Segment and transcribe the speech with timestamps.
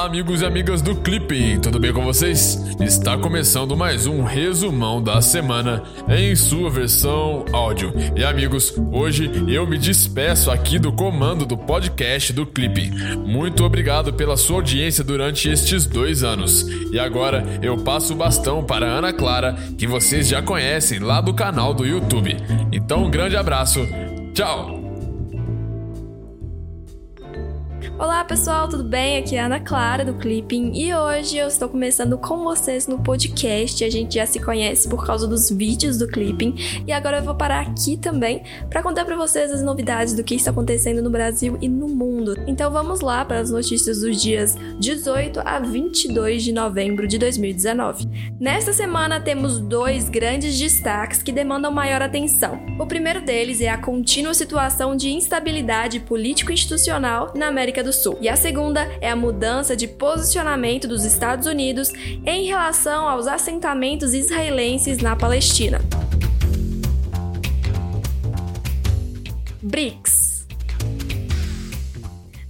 [0.00, 2.58] Olá, amigos e amigas do Clipe, tudo bem com vocês?
[2.80, 7.92] Está começando mais um resumão da semana em sua versão áudio.
[8.16, 12.90] E amigos, hoje eu me despeço aqui do comando do podcast do Clipe.
[13.26, 16.66] Muito obrigado pela sua audiência durante estes dois anos.
[16.90, 21.20] E agora eu passo o bastão para a Ana Clara, que vocês já conhecem lá
[21.20, 22.38] do canal do YouTube.
[22.72, 23.86] Então, um grande abraço,
[24.32, 24.79] tchau!
[28.00, 29.18] Olá pessoal, tudo bem?
[29.18, 32.98] Aqui é a Ana Clara do Clipping e hoje eu estou começando com vocês no
[32.98, 33.84] podcast.
[33.84, 36.54] A gente já se conhece por causa dos vídeos do Clipping
[36.86, 40.34] e agora eu vou parar aqui também para contar para vocês as novidades do que
[40.34, 42.42] está acontecendo no Brasil e no mundo.
[42.46, 48.08] Então vamos lá para as notícias dos dias 18 a 22 de novembro de 2019.
[48.40, 52.58] Nesta semana temos dois grandes destaques que demandam maior atenção.
[52.78, 58.16] O primeiro deles é a contínua situação de instabilidade político-institucional na América do do Sul.
[58.20, 61.92] E a segunda é a mudança de posicionamento dos Estados Unidos
[62.24, 65.80] em relação aos assentamentos israelenses na Palestina.
[69.60, 70.30] BRICS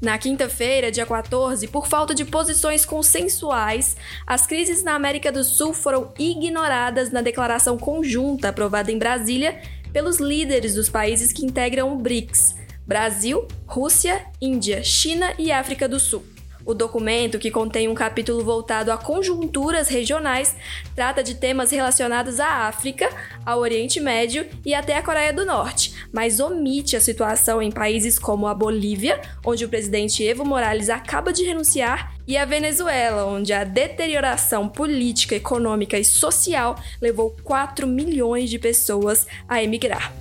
[0.00, 5.74] na quinta-feira, dia 14, por falta de posições consensuais, as crises na América do Sul
[5.74, 9.60] foram ignoradas na declaração conjunta aprovada em Brasília
[9.92, 12.54] pelos líderes dos países que integram o BRICS,
[12.90, 16.24] Brasil, Rússia, Índia, China e África do Sul.
[16.66, 20.56] O documento, que contém um capítulo voltado a conjunturas regionais,
[20.96, 23.08] trata de temas relacionados à África,
[23.46, 28.18] ao Oriente Médio e até a Coreia do Norte, mas omite a situação em países
[28.18, 33.52] como a Bolívia, onde o presidente Evo Morales acaba de renunciar, e a Venezuela, onde
[33.52, 40.12] a deterioração política, econômica e social levou 4 milhões de pessoas a emigrar.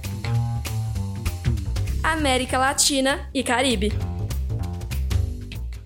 [2.12, 3.94] América Latina e Caribe.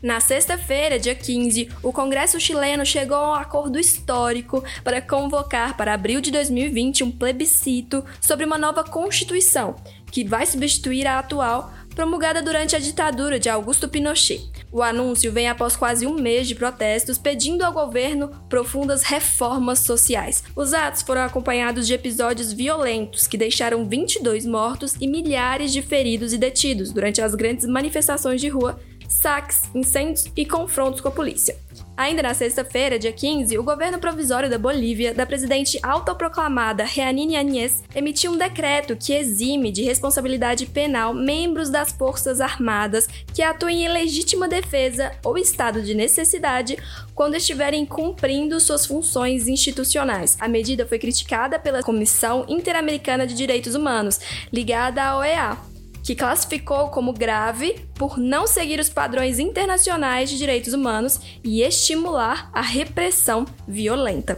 [0.01, 5.93] Na sexta-feira, dia 15, o Congresso chileno chegou a um acordo histórico para convocar para
[5.93, 9.75] abril de 2020 um plebiscito sobre uma nova Constituição,
[10.11, 14.49] que vai substituir a atual, promulgada durante a ditadura de Augusto Pinochet.
[14.73, 20.43] O anúncio vem após quase um mês de protestos pedindo ao governo profundas reformas sociais.
[20.55, 26.33] Os atos foram acompanhados de episódios violentos que deixaram 22 mortos e milhares de feridos
[26.33, 28.79] e detidos durante as grandes manifestações de rua,
[29.13, 31.55] saques, incêndios e confrontos com a polícia.
[31.95, 37.83] Ainda na sexta-feira, dia 15, o governo provisório da Bolívia, da presidente autoproclamada Jeanine Áñez,
[37.93, 43.89] emitiu um decreto que exime de responsabilidade penal membros das Forças Armadas que atuem em
[43.89, 46.77] legítima defesa ou estado de necessidade
[47.13, 50.35] quando estiverem cumprindo suas funções institucionais.
[50.39, 54.19] A medida foi criticada pela Comissão Interamericana de Direitos Humanos,
[54.51, 55.72] ligada à OEA,
[56.03, 62.49] que classificou como grave por não seguir os padrões internacionais de direitos humanos e estimular
[62.53, 64.37] a repressão violenta.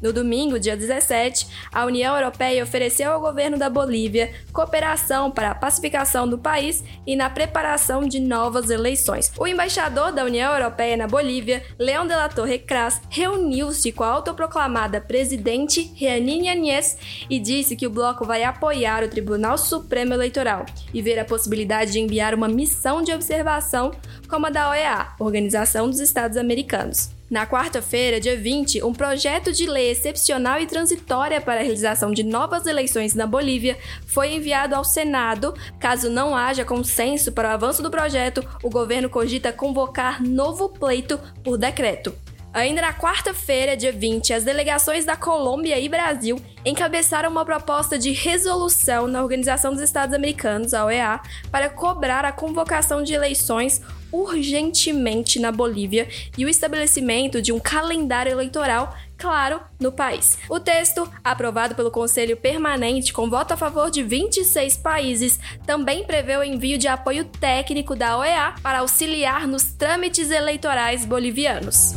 [0.00, 5.54] No domingo, dia 17, a União Europeia ofereceu ao governo da Bolívia cooperação para a
[5.54, 9.30] pacificação do país e na preparação de novas eleições.
[9.38, 14.08] O embaixador da União Europeia na Bolívia, Leão de la Torre Cras, reuniu-se com a
[14.08, 16.96] autoproclamada presidente Jeanine Áñez
[17.28, 21.92] e disse que o bloco vai apoiar o Tribunal Supremo Eleitoral e ver a possibilidade
[21.92, 23.90] de enviar uma missão de observação
[24.28, 27.19] como a da OEA, Organização dos Estados Americanos.
[27.30, 32.24] Na quarta-feira, dia 20, um projeto de lei excepcional e transitória para a realização de
[32.24, 35.54] novas eleições na Bolívia foi enviado ao Senado.
[35.78, 41.20] Caso não haja consenso para o avanço do projeto, o governo cogita convocar novo pleito
[41.44, 42.12] por decreto.
[42.52, 48.10] Ainda na quarta-feira, dia 20, as delegações da Colômbia e Brasil encabeçaram uma proposta de
[48.10, 53.80] resolução na Organização dos Estados Americanos, a OEA, para cobrar a convocação de eleições
[54.12, 60.38] urgentemente na Bolívia e o estabelecimento de um calendário eleitoral claro no país.
[60.48, 66.36] O texto, aprovado pelo Conselho Permanente com voto a favor de 26 países, também prevê
[66.36, 71.94] o envio de apoio técnico da OEA para auxiliar nos trâmites eleitorais bolivianos.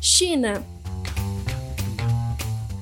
[0.00, 0.75] China.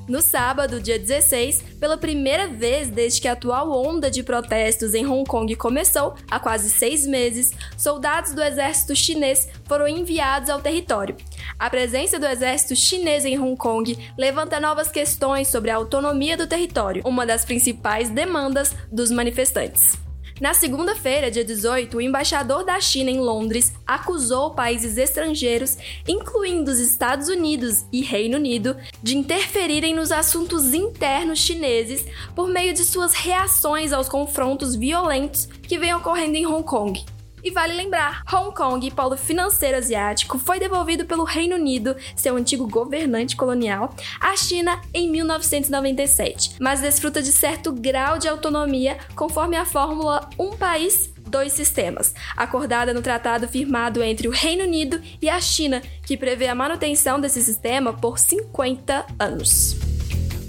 [0.06, 5.06] No sábado, dia 16, pela primeira vez desde que a atual onda de protestos em
[5.06, 11.16] Hong Kong começou, há quase seis meses, soldados do exército chinês foram enviados ao território.
[11.58, 16.46] A presença do exército chinês em Hong Kong levanta novas questões sobre a autonomia do
[16.46, 20.03] território, uma das principais demandas dos manifestantes.
[20.40, 25.78] Na segunda-feira, dia 18, o embaixador da China em Londres acusou países estrangeiros,
[26.08, 32.04] incluindo os Estados Unidos e Reino Unido, de interferirem nos assuntos internos chineses
[32.34, 37.13] por meio de suas reações aos confrontos violentos que vêm ocorrendo em Hong Kong.
[37.44, 42.66] E vale lembrar, Hong Kong, polo financeiro asiático, foi devolvido pelo Reino Unido, seu antigo
[42.66, 49.66] governante colonial, à China em 1997, mas desfruta de certo grau de autonomia conforme a
[49.66, 55.40] fórmula Um País dois sistemas, acordada no tratado firmado entre o Reino Unido e a
[55.40, 59.76] China, que prevê a manutenção desse sistema por 50 anos.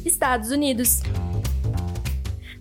[0.05, 1.01] Estados Unidos.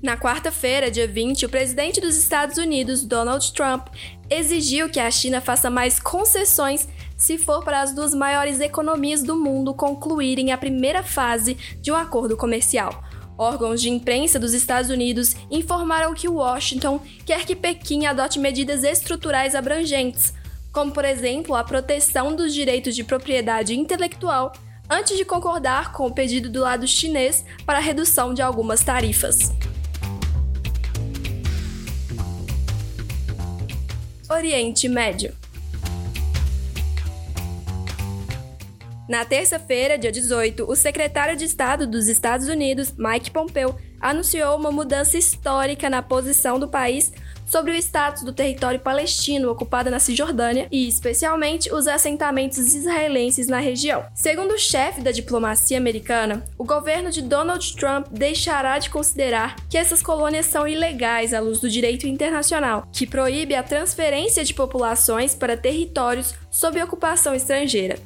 [0.05, 3.89] Na quarta-feira, dia 20, o presidente dos Estados Unidos, Donald Trump,
[4.35, 9.37] exigiu que a China faça mais concessões se for para as duas maiores economias do
[9.37, 13.03] mundo concluírem a primeira fase de um acordo comercial.
[13.37, 19.55] Órgãos de imprensa dos Estados Unidos informaram que Washington quer que Pequim adote medidas estruturais
[19.55, 20.33] abrangentes,
[20.73, 24.53] como, por exemplo, a proteção dos direitos de propriedade intelectual,
[24.89, 29.51] antes de concordar com o pedido do lado chinês para a redução de algumas tarifas.
[34.35, 35.33] Oriente Médio.
[39.09, 44.73] Na terça-feira, dia 18, o secretário de Estado dos Estados Unidos, Mike Pompeo, anunciou uma
[44.73, 47.13] mudança histórica na posição do país
[47.47, 53.59] sobre o status do território palestino ocupado na Cisjordânia e, especialmente, os assentamentos israelenses na
[53.59, 54.05] região.
[54.15, 59.79] Segundo o chefe da diplomacia americana, o governo de Donald Trump deixará de considerar que
[59.79, 65.35] essas colônias são ilegais à luz do direito internacional, que proíbe a transferência de populações
[65.35, 67.99] para territórios sob ocupação estrangeira.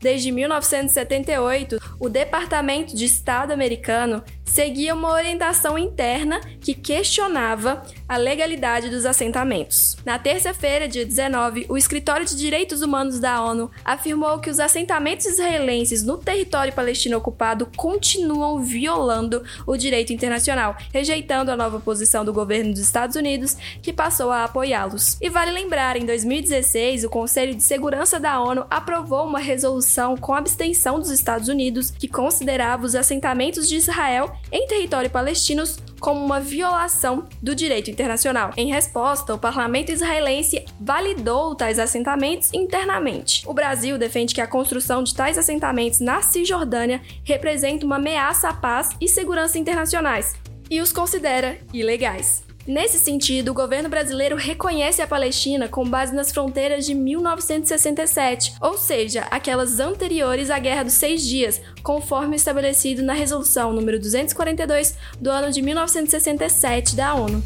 [0.00, 4.22] Desde 1978, o Departamento de Estado americano
[4.58, 9.96] seguia uma orientação interna que questionava a legalidade dos assentamentos.
[10.04, 15.26] Na terça-feira, dia 19, o Escritório de Direitos Humanos da ONU afirmou que os assentamentos
[15.26, 22.32] israelenses no território palestino ocupado continuam violando o direito internacional, rejeitando a nova posição do
[22.32, 25.18] governo dos Estados Unidos, que passou a apoiá-los.
[25.20, 30.34] E vale lembrar, em 2016, o Conselho de Segurança da ONU aprovou uma resolução com
[30.34, 35.64] abstenção dos Estados Unidos que considerava os assentamentos de Israel em território palestino
[36.00, 38.52] como uma violação do direito internacional.
[38.56, 43.42] Em resposta, o parlamento israelense validou tais assentamentos internamente.
[43.46, 48.54] O Brasil defende que a construção de tais assentamentos na Cisjordânia representa uma ameaça à
[48.54, 50.34] paz e segurança internacionais
[50.70, 52.47] e os considera ilegais.
[52.68, 58.76] Nesse sentido, o governo brasileiro reconhece a Palestina com base nas fronteiras de 1967, ou
[58.76, 65.30] seja, aquelas anteriores à Guerra dos Seis Dias, conforme estabelecido na Resolução número 242 do
[65.30, 67.42] ano de 1967 da ONU.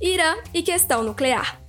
[0.00, 1.60] Irã e questão nuclear.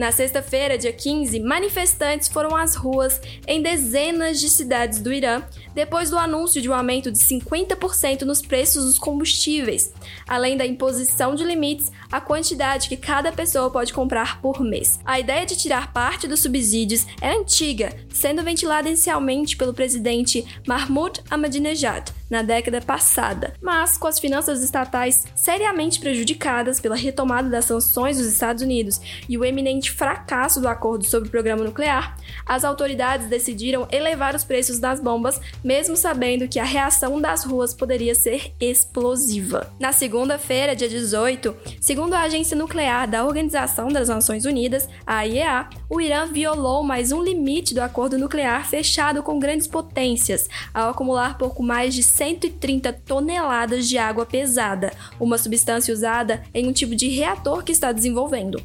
[0.00, 5.42] Na sexta-feira, dia 15, manifestantes foram às ruas em dezenas de cidades do Irã
[5.74, 9.92] depois do anúncio de um aumento de 50% nos preços dos combustíveis,
[10.26, 15.00] além da imposição de limites à quantidade que cada pessoa pode comprar por mês.
[15.04, 21.20] A ideia de tirar parte dos subsídios é antiga, sendo ventilada inicialmente pelo presidente Mahmoud
[21.30, 28.16] Ahmadinejad na década passada, mas com as finanças estatais seriamente prejudicadas pela retomada das sanções
[28.16, 32.16] dos Estados Unidos e o eminente fracasso do acordo sobre o programa nuclear,
[32.46, 37.74] as autoridades decidiram elevar os preços das bombas mesmo sabendo que a reação das ruas
[37.74, 39.72] poderia ser explosiva.
[39.78, 45.68] Na segunda-feira, dia 18, segundo a Agência Nuclear da Organização das Nações Unidas, a IEA,
[45.88, 51.38] o Irã violou mais um limite do acordo nuclear fechado com grandes potências, ao acumular
[51.38, 57.08] pouco mais de 130 toneladas de água pesada, uma substância usada em um tipo de
[57.08, 58.62] reator que está desenvolvendo.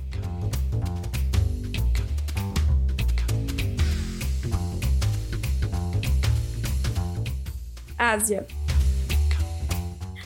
[7.97, 8.45] Ásia.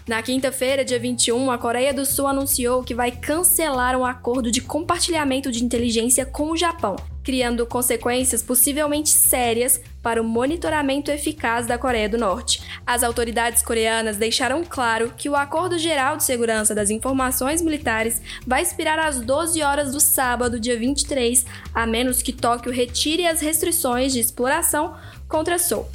[0.07, 4.59] Na quinta-feira, dia 21, a Coreia do Sul anunciou que vai cancelar um acordo de
[4.59, 11.77] compartilhamento de inteligência com o Japão, criando consequências possivelmente sérias para o monitoramento eficaz da
[11.77, 12.61] Coreia do Norte.
[12.85, 18.61] As autoridades coreanas deixaram claro que o Acordo Geral de Segurança das Informações Militares vai
[18.61, 24.13] expirar às 12 horas do sábado, dia 23, a menos que Tóquio retire as restrições
[24.13, 24.95] de exploração
[25.27, 25.87] contra Seoul.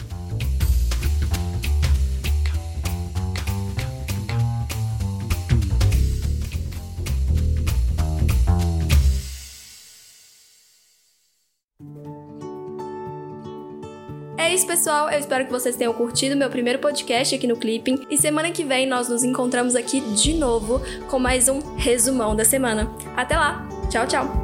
[14.37, 15.09] É isso, pessoal.
[15.11, 18.07] Eu espero que vocês tenham curtido meu primeiro podcast aqui no Clipping.
[18.11, 22.45] E semana que vem nós nos encontramos aqui de novo com mais um resumão da
[22.45, 22.91] semana.
[23.17, 23.67] Até lá!
[23.91, 24.44] Tchau, tchau!